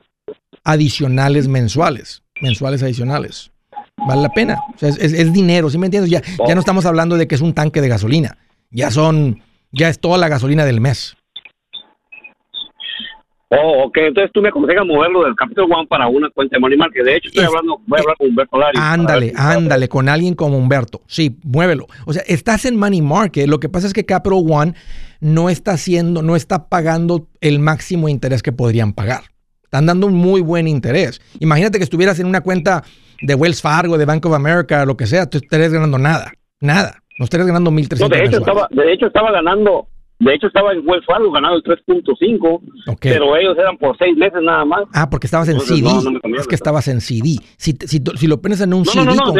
[0.64, 3.52] adicionales mensuales, mensuales adicionales.
[4.06, 4.58] Vale la pena.
[4.74, 6.10] O sea, es, dinero, ¿sí me entiendes?
[6.10, 8.36] Ya, ya no estamos hablando de que es un tanque de gasolina.
[8.70, 9.40] Ya son,
[9.72, 11.16] ya es toda la gasolina del mes.
[13.50, 13.96] Oh, ok.
[13.98, 17.04] Entonces tú me aconsejas moverlo del Capital One para una cuenta de Money Market.
[17.04, 18.78] De hecho, estoy hablando, voy a hablar con Humberto Lari.
[18.80, 21.02] Ándale, ándale, con alguien como Humberto.
[21.06, 21.86] Sí, muévelo.
[22.06, 23.46] O sea, estás en Money Market.
[23.48, 24.74] Lo que pasa es que Capital One
[25.20, 29.22] no está haciendo, no está pagando el máximo interés que podrían pagar.
[29.62, 31.20] Están dando un muy buen interés.
[31.40, 32.84] Imagínate que estuvieras en una cuenta
[33.20, 36.32] de Wells Fargo, de Bank of America, lo que sea, tú estarías ganando nada.
[36.60, 37.02] Nada.
[37.18, 39.86] No estarías ganando 1.300 no, de hecho, estaba, de hecho, estaba ganando
[40.18, 44.40] de hecho, estaba en Wells Fargo ganado el 3.5, pero ellos eran por seis meses
[44.42, 44.84] nada más.
[44.92, 45.88] Ah, porque estabas en CD.
[46.38, 47.38] es que estabas en CD.
[47.56, 49.04] Si, si, si lo pones en un CD.
[49.04, 49.34] No, no,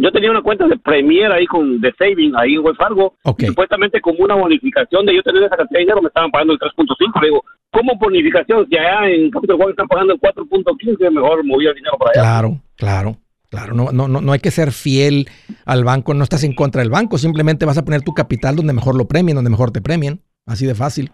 [0.00, 3.16] yo tenía una cuenta de Premier ahí con de Saving ahí en Wells Fargo.
[3.36, 6.58] Supuestamente como una bonificación de yo tener esa cantidad de dinero me estaban pagando el
[6.60, 7.20] 3.5.
[7.20, 8.64] Le digo, ¿cómo bonificación?
[8.68, 12.20] Si allá en Capital One están pagando el 4.15, mejor movía el dinero para allá.
[12.20, 13.16] Claro, claro.
[13.50, 15.26] Claro, no, no, no, hay que ser fiel
[15.64, 18.74] al banco, no estás en contra del banco, simplemente vas a poner tu capital donde
[18.74, 21.12] mejor lo premien, donde mejor te premien, así de fácil.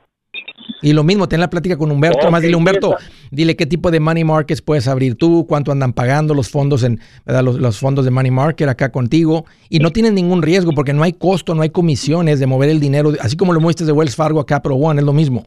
[0.82, 2.30] Y lo mismo, ten la plática con Humberto.
[2.30, 2.96] más dile, Humberto,
[3.30, 7.00] dile qué tipo de money markets puedes abrir tú, cuánto andan pagando los fondos en
[7.24, 9.46] los, los, fondos de money market acá contigo.
[9.70, 12.80] Y no tienes ningún riesgo porque no hay costo, no hay comisiones de mover el
[12.80, 13.12] dinero.
[13.20, 15.46] Así como lo muestras de Wells Fargo a Capital One, es lo mismo.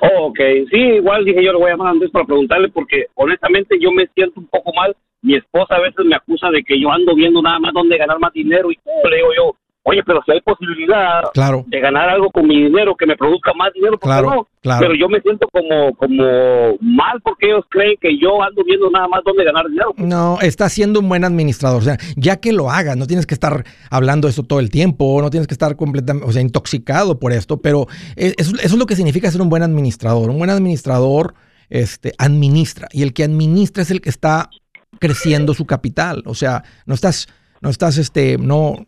[0.00, 0.38] Oh, ok,
[0.70, 3.90] sí, igual dije yo le voy a llamar a Andrés para preguntarle porque honestamente yo
[3.90, 4.94] me siento un poco mal.
[5.20, 8.20] Mi esposa a veces me acusa de que yo ando viendo nada más dónde ganar
[8.20, 8.78] más dinero y
[9.10, 9.56] le yo,
[9.88, 11.22] Oye, pero si hay posibilidad
[11.66, 14.46] de ganar algo con mi dinero que me produzca más dinero, ¿por qué no?
[14.78, 19.08] Pero yo me siento como, como mal porque ellos creen que yo ando viendo nada
[19.08, 19.94] más dónde ganar dinero.
[19.96, 21.80] No, estás siendo un buen administrador.
[21.80, 25.22] O sea, ya que lo hagas, no tienes que estar hablando eso todo el tiempo,
[25.22, 28.78] no tienes que estar completamente, o sea, intoxicado por esto, pero e, eso, eso es
[28.78, 30.28] lo que significa ser un buen administrador.
[30.28, 31.32] Un buen administrador
[31.70, 34.50] este, administra y el que administra es el que está
[34.98, 36.22] creciendo su capital.
[36.26, 37.26] O sea, no estás,
[37.62, 38.86] no estás, este, no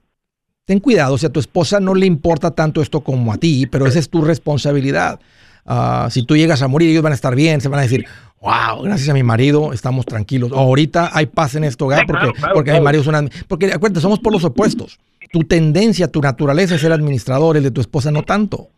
[0.70, 3.66] ten cuidado, o sea, a tu esposa no le importa tanto esto como a ti,
[3.66, 5.18] pero esa es tu responsabilidad.
[5.66, 8.04] Ah, si tú llegas a morir, ellos van a estar bien, se van a decir,
[8.40, 10.52] wow, gracias a mi marido estamos tranquilos.
[10.52, 13.24] ahorita hay paz en esto hogar porque, porque mi marido es una...
[13.48, 15.00] Porque acuérdate, somos por los opuestos.
[15.32, 18.68] Tu tendencia, tu naturaleza es ser administrador, el de tu esposa no tanto.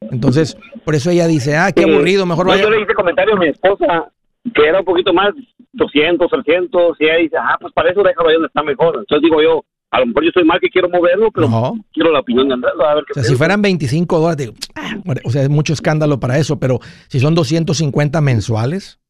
[0.00, 2.64] Entonces, por eso ella dice, ah, qué aburrido, mejor vaya.
[2.64, 4.10] Yo le hice comentario a mi esposa
[4.52, 5.32] que era un poquito más
[5.74, 8.96] 200, 300, y ella dice, ah, pues para eso déjalo ahí donde está mejor.
[8.98, 12.20] Entonces digo yo, a lo mejor yo estoy mal que quiero moverlo, pero quiero la
[12.20, 12.72] opinión de Andrés.
[12.78, 14.94] A ver qué o sea, si fueran 25 dólares, digo, ah,
[15.24, 19.00] o sea, es mucho escándalo para eso, pero si son 250 mensuales.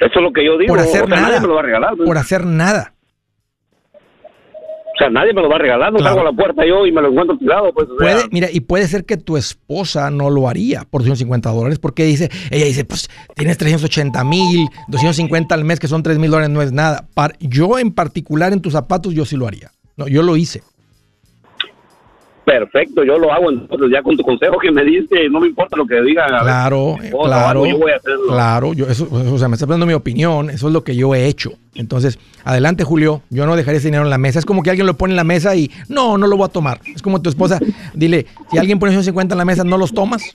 [0.00, 0.74] Eso es lo que yo digo.
[0.74, 1.42] Por hacer nada.
[1.42, 2.94] Por hacer nada.
[5.00, 6.22] O sea, nadie me lo va a regalar, no claro.
[6.22, 7.72] la puerta yo y me lo encuentro tirado.
[7.72, 11.78] Pues, puede, mira, y puede ser que tu esposa no lo haría por 250 dólares,
[11.78, 16.30] porque dice, ella dice, pues tienes 380 mil, 250 al mes, que son 3 mil
[16.30, 17.08] dólares, no es nada.
[17.40, 19.70] yo en particular en tus zapatos, yo sí lo haría.
[19.96, 20.62] No, yo lo hice.
[22.50, 25.76] Perfecto, yo lo hago entonces ya con tu consejo que me diste, no me importa
[25.76, 26.28] lo que digan.
[26.28, 28.26] Claro, claro, yo voy a hacerlo.
[28.26, 31.14] claro, yo eso, o sea, me está dando mi opinión, eso es lo que yo
[31.14, 31.52] he hecho.
[31.76, 34.40] Entonces, adelante Julio, yo no dejaré ese dinero en la mesa.
[34.40, 36.48] Es como que alguien lo pone en la mesa y no, no lo voy a
[36.48, 36.80] tomar.
[36.92, 37.60] Es como tu esposa,
[37.94, 40.32] dile, si alguien pone 150 en la mesa, ¿no los tomas?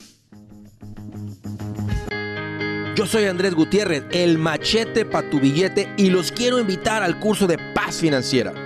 [2.94, 7.46] Yo soy Andrés Gutiérrez, el machete para tu billete y los quiero invitar al curso
[7.46, 8.65] de paz financiera.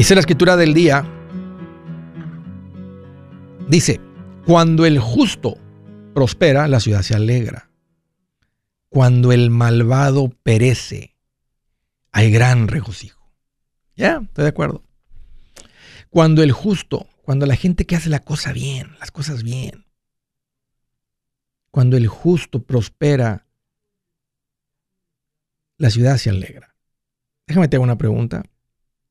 [0.00, 1.04] Dice la escritura del día,
[3.68, 4.00] dice,
[4.46, 5.58] cuando el justo
[6.14, 7.68] prospera, la ciudad se alegra.
[8.88, 11.18] Cuando el malvado perece,
[12.12, 13.30] hay gran regocijo.
[13.94, 14.82] Ya, estoy de acuerdo.
[16.08, 19.84] Cuando el justo, cuando la gente que hace la cosa bien, las cosas bien,
[21.70, 23.46] cuando el justo prospera,
[25.76, 26.74] la ciudad se alegra.
[27.46, 28.44] Déjame te hago una pregunta.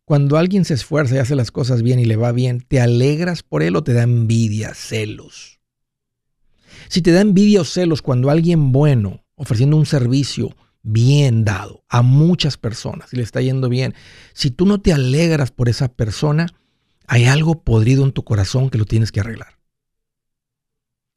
[0.09, 3.43] Cuando alguien se esfuerza y hace las cosas bien y le va bien, ¿te alegras
[3.43, 5.59] por él o te da envidia, celos?
[6.87, 12.01] Si te da envidia o celos cuando alguien bueno, ofreciendo un servicio bien dado a
[12.01, 13.93] muchas personas y le está yendo bien,
[14.33, 16.47] si tú no te alegras por esa persona,
[17.05, 19.59] hay algo podrido en tu corazón que lo tienes que arreglar.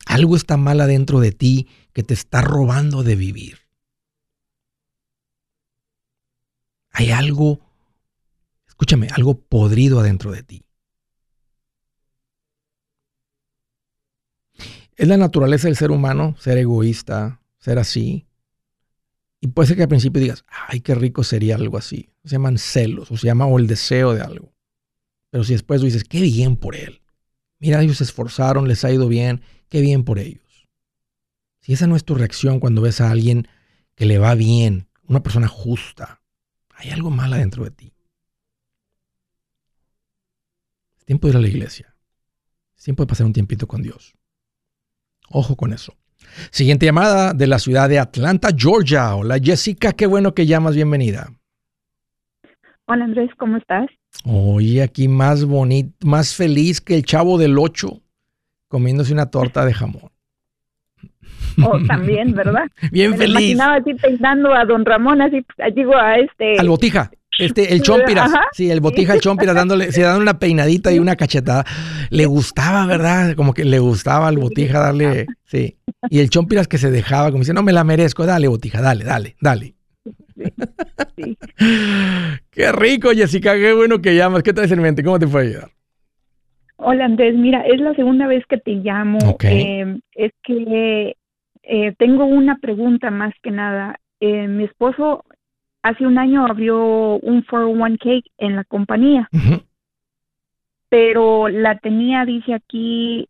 [0.05, 3.61] Algo está mal adentro de ti que te está robando de vivir.
[6.91, 7.72] Hay algo
[8.73, 10.65] escúchame, algo podrido adentro de ti.
[14.97, 18.27] Es la naturaleza del ser humano ser egoísta, ser así.
[19.41, 22.09] Y puede ser que al principio digas, ay, qué rico sería algo así.
[22.25, 24.55] Se llaman celos o se llama o el deseo de algo.
[25.31, 27.03] Pero si después dices, qué bien por él.
[27.59, 30.69] Mira, ellos se esforzaron, les ha ido bien, qué bien por ellos.
[31.61, 33.49] Si esa no es tu reacción cuando ves a alguien
[33.95, 36.23] que le va bien, una persona justa,
[36.71, 37.93] hay algo mal adentro de ti.
[41.02, 41.95] Es tiempo de ir a la iglesia.
[42.75, 44.15] Es tiempo de pasar un tiempito con Dios.
[45.29, 45.95] Ojo con eso.
[46.51, 49.15] Siguiente llamada de la ciudad de Atlanta, Georgia.
[49.15, 51.31] Hola Jessica, qué bueno que llamas, bienvenida.
[52.87, 53.91] Hola Andrés, ¿cómo estás?
[54.25, 58.01] Oye, aquí más bonito, más feliz que el chavo del 8
[58.69, 60.11] comiéndose una torta de jamón.
[61.63, 62.65] Oh, también, ¿verdad?
[62.91, 63.33] Bien Me feliz.
[63.33, 65.45] imaginaba así pensando a don Ramón, así,
[65.75, 66.59] digo, a este...
[66.59, 67.11] Al botija.
[67.39, 71.17] Este, el chompiras, sí, el botija, el chompiras, dándole, se dan una peinadita y una
[71.17, 71.65] cachetada.
[72.11, 73.35] Le gustaba, ¿verdad?
[73.37, 75.77] Como que le gustaba al botija darle, sí.
[76.11, 79.05] Y el chompiras que se dejaba, como dice, no me la merezco, dale, botija, dale,
[79.05, 79.75] dale, dale.
[81.17, 81.39] Sí.
[82.51, 84.43] Qué rico, Jessica, qué bueno que llamas.
[84.43, 85.03] ¿Qué traes en mente?
[85.03, 85.71] ¿Cómo te puedo ayudar?
[86.77, 89.19] Hola Andrés, mira, es la segunda vez que te llamo.
[89.27, 89.45] Ok.
[89.45, 91.17] Eh, es que
[91.63, 94.01] eh, tengo una pregunta más que nada.
[94.21, 95.25] Eh, mi esposo
[95.83, 99.29] hace un año abrió un 401k en la compañía,
[100.89, 103.29] pero la tenía, dice aquí,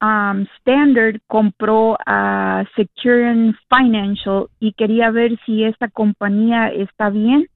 [0.00, 7.48] um, Standard compró a Secure Financial y quería ver si esta compañía está bien.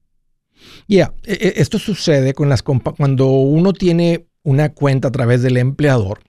[0.87, 5.43] Ya, e- e- esto sucede con las compa- cuando uno tiene una cuenta a través
[5.43, 6.19] del empleador.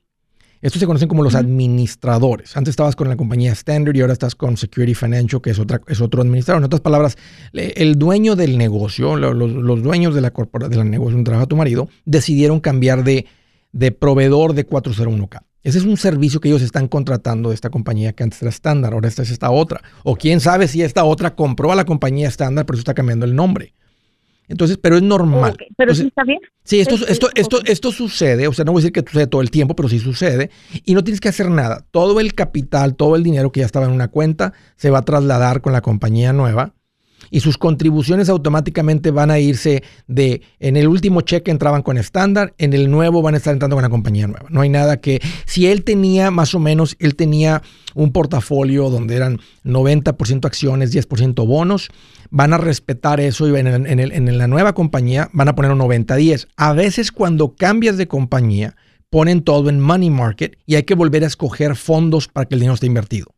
[0.61, 2.56] Estos se conocen como los administradores.
[2.56, 5.80] Antes estabas con la compañía Standard y ahora estás con Security Financial, que es, otra,
[5.86, 6.61] es otro administrador.
[6.61, 7.16] En otras palabras,
[7.52, 11.46] el dueño del negocio, lo- los, los dueños de la corpora, del negocio donde trabaja
[11.46, 13.26] tu marido, decidieron cambiar de,
[13.72, 15.42] de proveedor de 401k.
[15.64, 18.94] Ese es un servicio que ellos están contratando de esta compañía que antes era Standard,
[18.94, 19.82] ahora esta es esta otra.
[20.04, 23.26] O quién sabe si esta otra compró a la compañía Standard, por eso está cambiando
[23.26, 23.74] el nombre.
[24.49, 25.55] Entonces, pero es normal.
[25.59, 26.40] Pero Entonces, sí está bien.
[26.64, 29.09] Sí, esto, Es- esto, es- esto, esto sucede, o sea, no voy a decir que
[29.09, 30.51] sucede todo el tiempo, pero sí sucede,
[30.84, 31.84] y no tienes que hacer nada.
[31.90, 35.03] Todo el capital, todo el dinero que ya estaba en una cuenta, se va a
[35.03, 36.74] trasladar con la compañía nueva
[37.30, 42.55] y sus contribuciones automáticamente van a irse de, en el último cheque entraban con estándar,
[42.57, 44.46] en el nuevo van a estar entrando con la compañía nueva.
[44.49, 47.61] No hay nada que, si él tenía más o menos, él tenía
[47.94, 51.90] un portafolio donde eran 90% acciones, 10% bonos,
[52.31, 56.49] van a respetar eso y en, la nueva compañía van a poner un 90-10.
[56.57, 58.76] A veces cuando cambias de compañía,
[59.11, 62.61] ponen todo en money market y hay que volver a escoger fondos para que el
[62.61, 63.35] dinero esté invertido.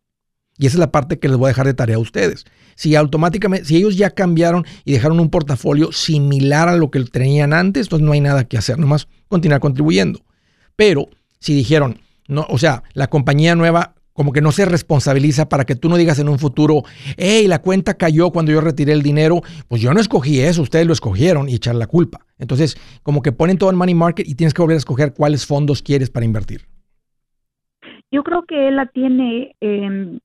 [0.58, 2.44] Y esa es la parte que les voy a dejar de tarea a ustedes.
[2.74, 7.52] Si automáticamente, si ellos ya cambiaron y dejaron un portafolio similar a lo que tenían
[7.52, 10.20] antes, entonces no hay nada que hacer, nomás continuar contribuyendo.
[10.76, 15.64] Pero si dijeron, no, o sea, la compañía nueva como que no se responsabiliza para
[15.64, 16.82] que tú no digas en un futuro,
[17.16, 20.86] hey, la cuenta cayó cuando yo retiré el dinero, pues yo no escogí eso, ustedes
[20.86, 22.26] lo escogieron y echar la culpa.
[22.38, 25.46] Entonces, como que ponen todo en money market y tienes que volver a escoger cuáles
[25.46, 26.66] fondos quieres para invertir.
[28.10, 30.18] Yo creo que él la tiene, eh,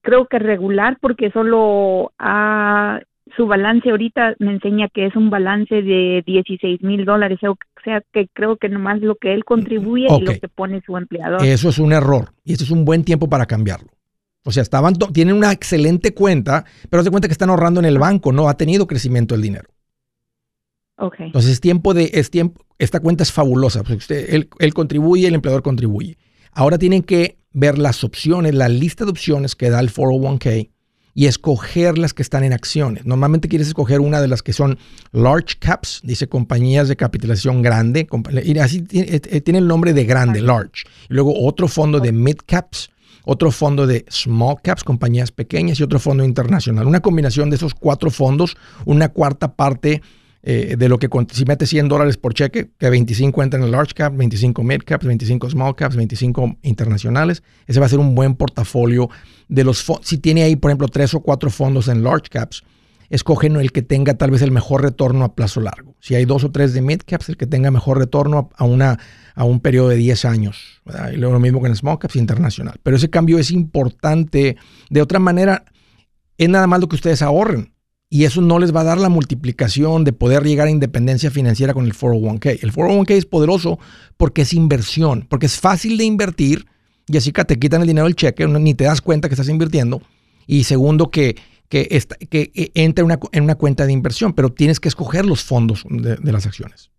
[0.00, 2.98] creo que regular, porque solo ah,
[3.36, 7.38] su balance ahorita me enseña que es un balance de 16 mil dólares.
[7.42, 10.96] O sea, que creo que nomás lo que él contribuye y lo que pone su
[10.96, 11.42] empleador.
[11.44, 13.88] Eso es un error y este es un buen tiempo para cambiarlo.
[14.44, 17.98] O sea, estaban tienen una excelente cuenta, pero se cuenta que están ahorrando en el
[17.98, 19.68] banco, no ha tenido crecimiento el dinero.
[20.98, 21.16] Ok.
[21.20, 23.80] Entonces es tiempo de, es tiempo, esta cuenta es fabulosa.
[23.80, 26.18] porque usted, él, él contribuye, el empleador contribuye.
[26.52, 30.73] Ahora tienen que ver las opciones, la lista de opciones que da el 401k
[31.14, 33.06] y escoger las que están en acciones.
[33.06, 34.78] Normalmente quieres escoger una de las que son
[35.12, 38.06] large caps, dice compañías de capitalización grande,
[38.44, 40.84] y así tiene, eh, tiene el nombre de grande, large.
[41.08, 42.90] Y luego otro fondo de mid caps,
[43.24, 46.86] otro fondo de small caps, compañías pequeñas y otro fondo internacional.
[46.86, 50.02] Una combinación de esos cuatro fondos, una cuarta parte
[50.46, 53.94] eh, de lo que si metes 100 dólares por cheque, que 25 entran en large
[53.94, 57.42] cap, 25 mid caps, 25 small caps, 25 internacionales.
[57.66, 59.08] Ese va a ser un buen portafolio
[59.48, 59.86] de los.
[60.02, 62.62] Si tiene ahí, por ejemplo, tres o cuatro fondos en large caps,
[63.08, 65.94] escogen el que tenga tal vez el mejor retorno a plazo largo.
[66.00, 68.98] Si hay dos o tres de mid caps, el que tenga mejor retorno a, una,
[69.34, 70.82] a un periodo de 10 años.
[71.10, 72.78] Y lo mismo con el small caps internacional.
[72.82, 74.58] Pero ese cambio es importante.
[74.90, 75.64] De otra manera,
[76.36, 77.73] es nada más lo que ustedes ahorren.
[78.14, 81.74] Y eso no les va a dar la multiplicación de poder llegar a independencia financiera
[81.74, 82.60] con el 401k.
[82.62, 83.80] El 401k es poderoso
[84.16, 86.64] porque es inversión, porque es fácil de invertir.
[87.08, 89.48] Y así que te quitan el dinero del cheque, ni te das cuenta que estás
[89.48, 90.00] invirtiendo.
[90.46, 91.34] Y segundo, que,
[91.68, 94.78] que, esta- que eh, entra en una, cu- en una cuenta de inversión, pero tienes
[94.78, 96.92] que escoger los fondos de, de las acciones.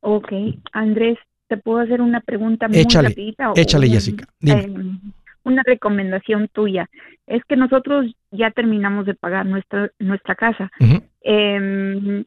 [0.00, 0.28] Ok.
[0.72, 1.16] Andrés,
[1.48, 3.52] ¿te puedo hacer una pregunta muy Échale, rapidita?
[3.56, 4.64] échale, Jessica, dime.
[4.64, 5.00] em,
[5.44, 6.88] una recomendación tuya.
[7.26, 10.70] Es que nosotros ya terminamos de pagar nuestra, nuestra casa.
[11.22, 12.24] Em,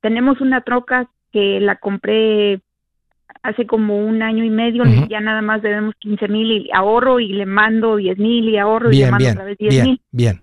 [0.00, 2.60] tenemos una troca que la compré
[3.42, 7.32] hace como un año y medio, ya nada más debemos 15 mil y ahorro y
[7.32, 9.84] le mando 10 mil y ahorro y le Bien, mando bien, otra vez 10 bien,
[9.86, 10.00] mil.
[10.12, 10.40] bien.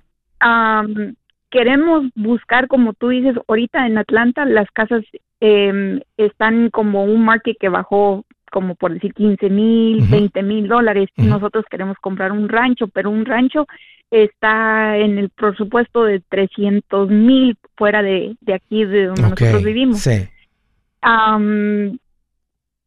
[1.50, 5.04] Queremos buscar, como tú dices, ahorita en Atlanta las casas
[5.40, 11.10] em, están como un market que bajó como por decir 15 mil, 20 mil dólares.
[11.16, 13.66] Nosotros queremos comprar un rancho, pero un rancho
[14.12, 20.00] está en el presupuesto de 300 mil fuera de, aquí de donde nosotros vivimos.
[20.00, 20.28] Sí.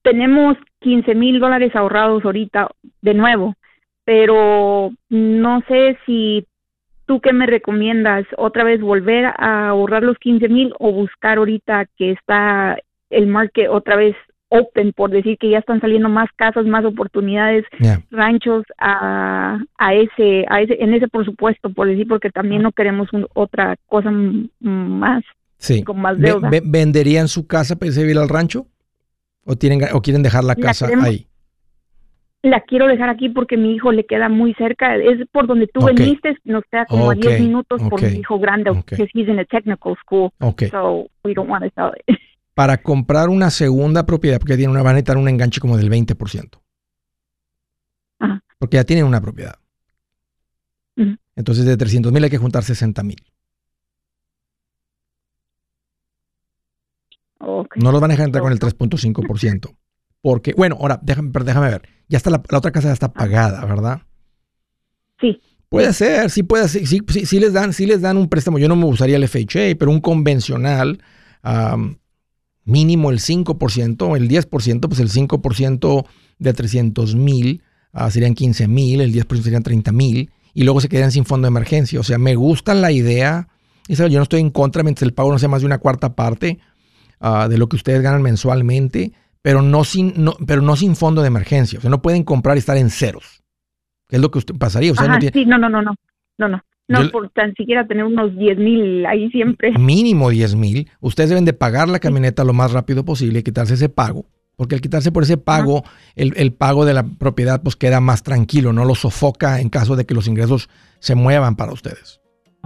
[0.03, 2.69] tenemos 15 mil dólares ahorrados ahorita
[3.01, 3.55] de nuevo,
[4.05, 6.47] pero no sé si
[7.07, 11.87] tú qué me recomiendas, otra vez volver a ahorrar los 15 mil o buscar ahorita
[11.97, 12.77] que está
[13.11, 14.17] el market otra vez
[14.55, 17.64] open, por decir que ya están saliendo más casas, más oportunidades,
[18.11, 23.09] ranchos a, a, ese, a ese, en ese presupuesto, por decir, porque también no queremos
[23.34, 24.11] otra cosa
[24.61, 25.24] más,
[25.84, 26.50] con más deuda.
[26.64, 28.66] ¿Venderían su casa para irse a vivir al rancho?
[29.44, 31.26] ¿O, tienen, o quieren dejar la casa ahí?
[32.42, 34.96] La quiero dejar aquí porque mi hijo le queda muy cerca.
[34.96, 38.70] Es por donde tú veniste, nos queda como a 10 minutos por mi hijo grande,
[38.86, 40.30] que he's in a technical school.
[40.70, 42.18] So we don't want to sell it.
[42.55, 45.90] para comprar una segunda propiedad, porque tiene una, van a necesitar un enganche como del
[45.90, 46.61] 20%.
[48.59, 49.59] Porque ya tienen una propiedad.
[51.36, 53.22] Entonces de 300 mil hay que juntar 60 mil.
[57.76, 59.76] No los van a dejar entrar con el 3.5%.
[60.22, 61.82] Porque, bueno, ahora, déjame, déjame ver.
[62.09, 64.02] Ya está la, otra casa ya está pagada, ¿verdad?
[65.20, 65.38] Sí.
[65.68, 66.86] Puede ser, sí puede ser.
[66.86, 68.59] Sí, sí, les dan, sí les dan un préstamo.
[68.59, 71.02] Yo no me usaría el FHA, pero un convencional
[72.65, 76.07] mínimo el 5%, el 10%, pues el 5%
[76.39, 77.62] de 300 mil
[77.93, 81.47] ah, serían 15 mil, el 10% serían 30 mil, y luego se quedan sin fondo
[81.47, 82.01] de emergencia.
[82.01, 83.49] O sea, me gusta la idea,
[83.89, 86.59] yo no estoy en contra mientras el pago no sea más de una cuarta parte
[87.21, 89.12] ah, de lo que ustedes ganan mensualmente,
[89.43, 91.79] pero no, sin, no, pero no sin fondo de emergencia.
[91.79, 93.43] O sea, no pueden comprar y estar en ceros.
[94.09, 94.93] ¿Qué es lo que usted pasaría?
[94.93, 95.95] O sea, no sí, no, no, no, no,
[96.39, 96.62] no, no.
[96.87, 99.72] No, por tan siquiera tener unos 10 mil ahí siempre.
[99.78, 100.91] Mínimo 10 mil.
[101.01, 104.26] Ustedes deben de pagar la camioneta lo más rápido posible y quitarse ese pago.
[104.57, 105.82] Porque al quitarse por ese pago,
[106.14, 110.05] el, pago de la propiedad pues queda más tranquilo, no lo sofoca en caso de
[110.05, 110.68] que los ingresos
[111.01, 112.20] se muevan para ustedes.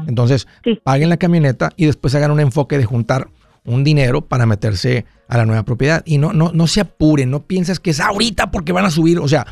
[0.07, 0.47] Entonces,
[0.85, 3.29] paguen la camioneta y después hagan un enfoque de juntar
[3.65, 6.03] un dinero para meterse a la nueva propiedad.
[6.05, 9.19] Y no, no, no se apuren, no pienses que es ahorita porque van a subir.
[9.19, 9.47] O sea,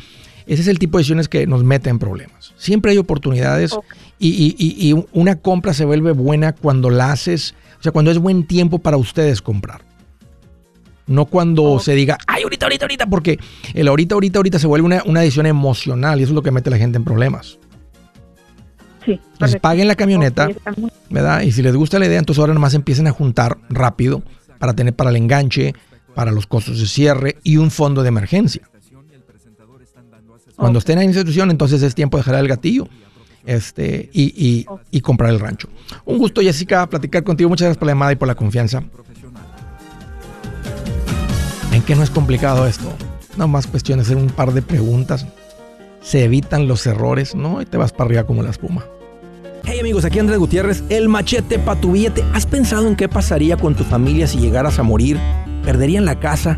[0.45, 2.53] ese es el tipo de decisiones que nos mete en problemas.
[2.55, 3.77] Siempre hay oportunidades
[4.19, 8.79] y, una compra se vuelve buena cuando la haces, o sea, cuando es buen tiempo
[8.79, 9.81] para ustedes comprar.
[11.05, 13.39] No cuando se diga, ay, ahorita, ahorita, ahorita, porque
[13.73, 16.51] el ahorita, ahorita, ahorita se vuelve una, una decisión emocional y eso es lo que
[16.51, 17.59] mete a la gente en problemas.
[19.05, 19.21] Sí.
[19.33, 20.49] Entonces paguen la camioneta,
[21.09, 21.41] ¿verdad?
[21.41, 24.21] Y si les gusta la idea, entonces ahora nomás empiecen a juntar rápido
[24.59, 25.75] para tener para el enganche,
[26.13, 28.69] para los costos de cierre y un fondo de emergencia.
[30.57, 32.89] Cuando estén en la institución, entonces es tiempo de jalar el gatillo
[33.47, 35.69] este, y, y, comprar el rancho.
[36.05, 37.49] Un gusto, Jessica, platicar contigo.
[37.49, 38.83] Muchas gracias por la llamada y por la confianza.
[41.71, 42.91] ¿En qué no es complicado esto?
[43.37, 45.25] No más cuestión de hacer un par de preguntas.
[46.01, 47.61] Se evitan los errores, ¿no?
[47.61, 48.83] Y te vas para arriba como la espuma.
[49.63, 52.25] Hey amigos, aquí Andrés Gutiérrez, el machete para tu billete.
[52.33, 55.17] ¿Has pensado en qué pasaría con tu familia si llegaras a morir?
[55.63, 56.57] ¿Perderían la casa?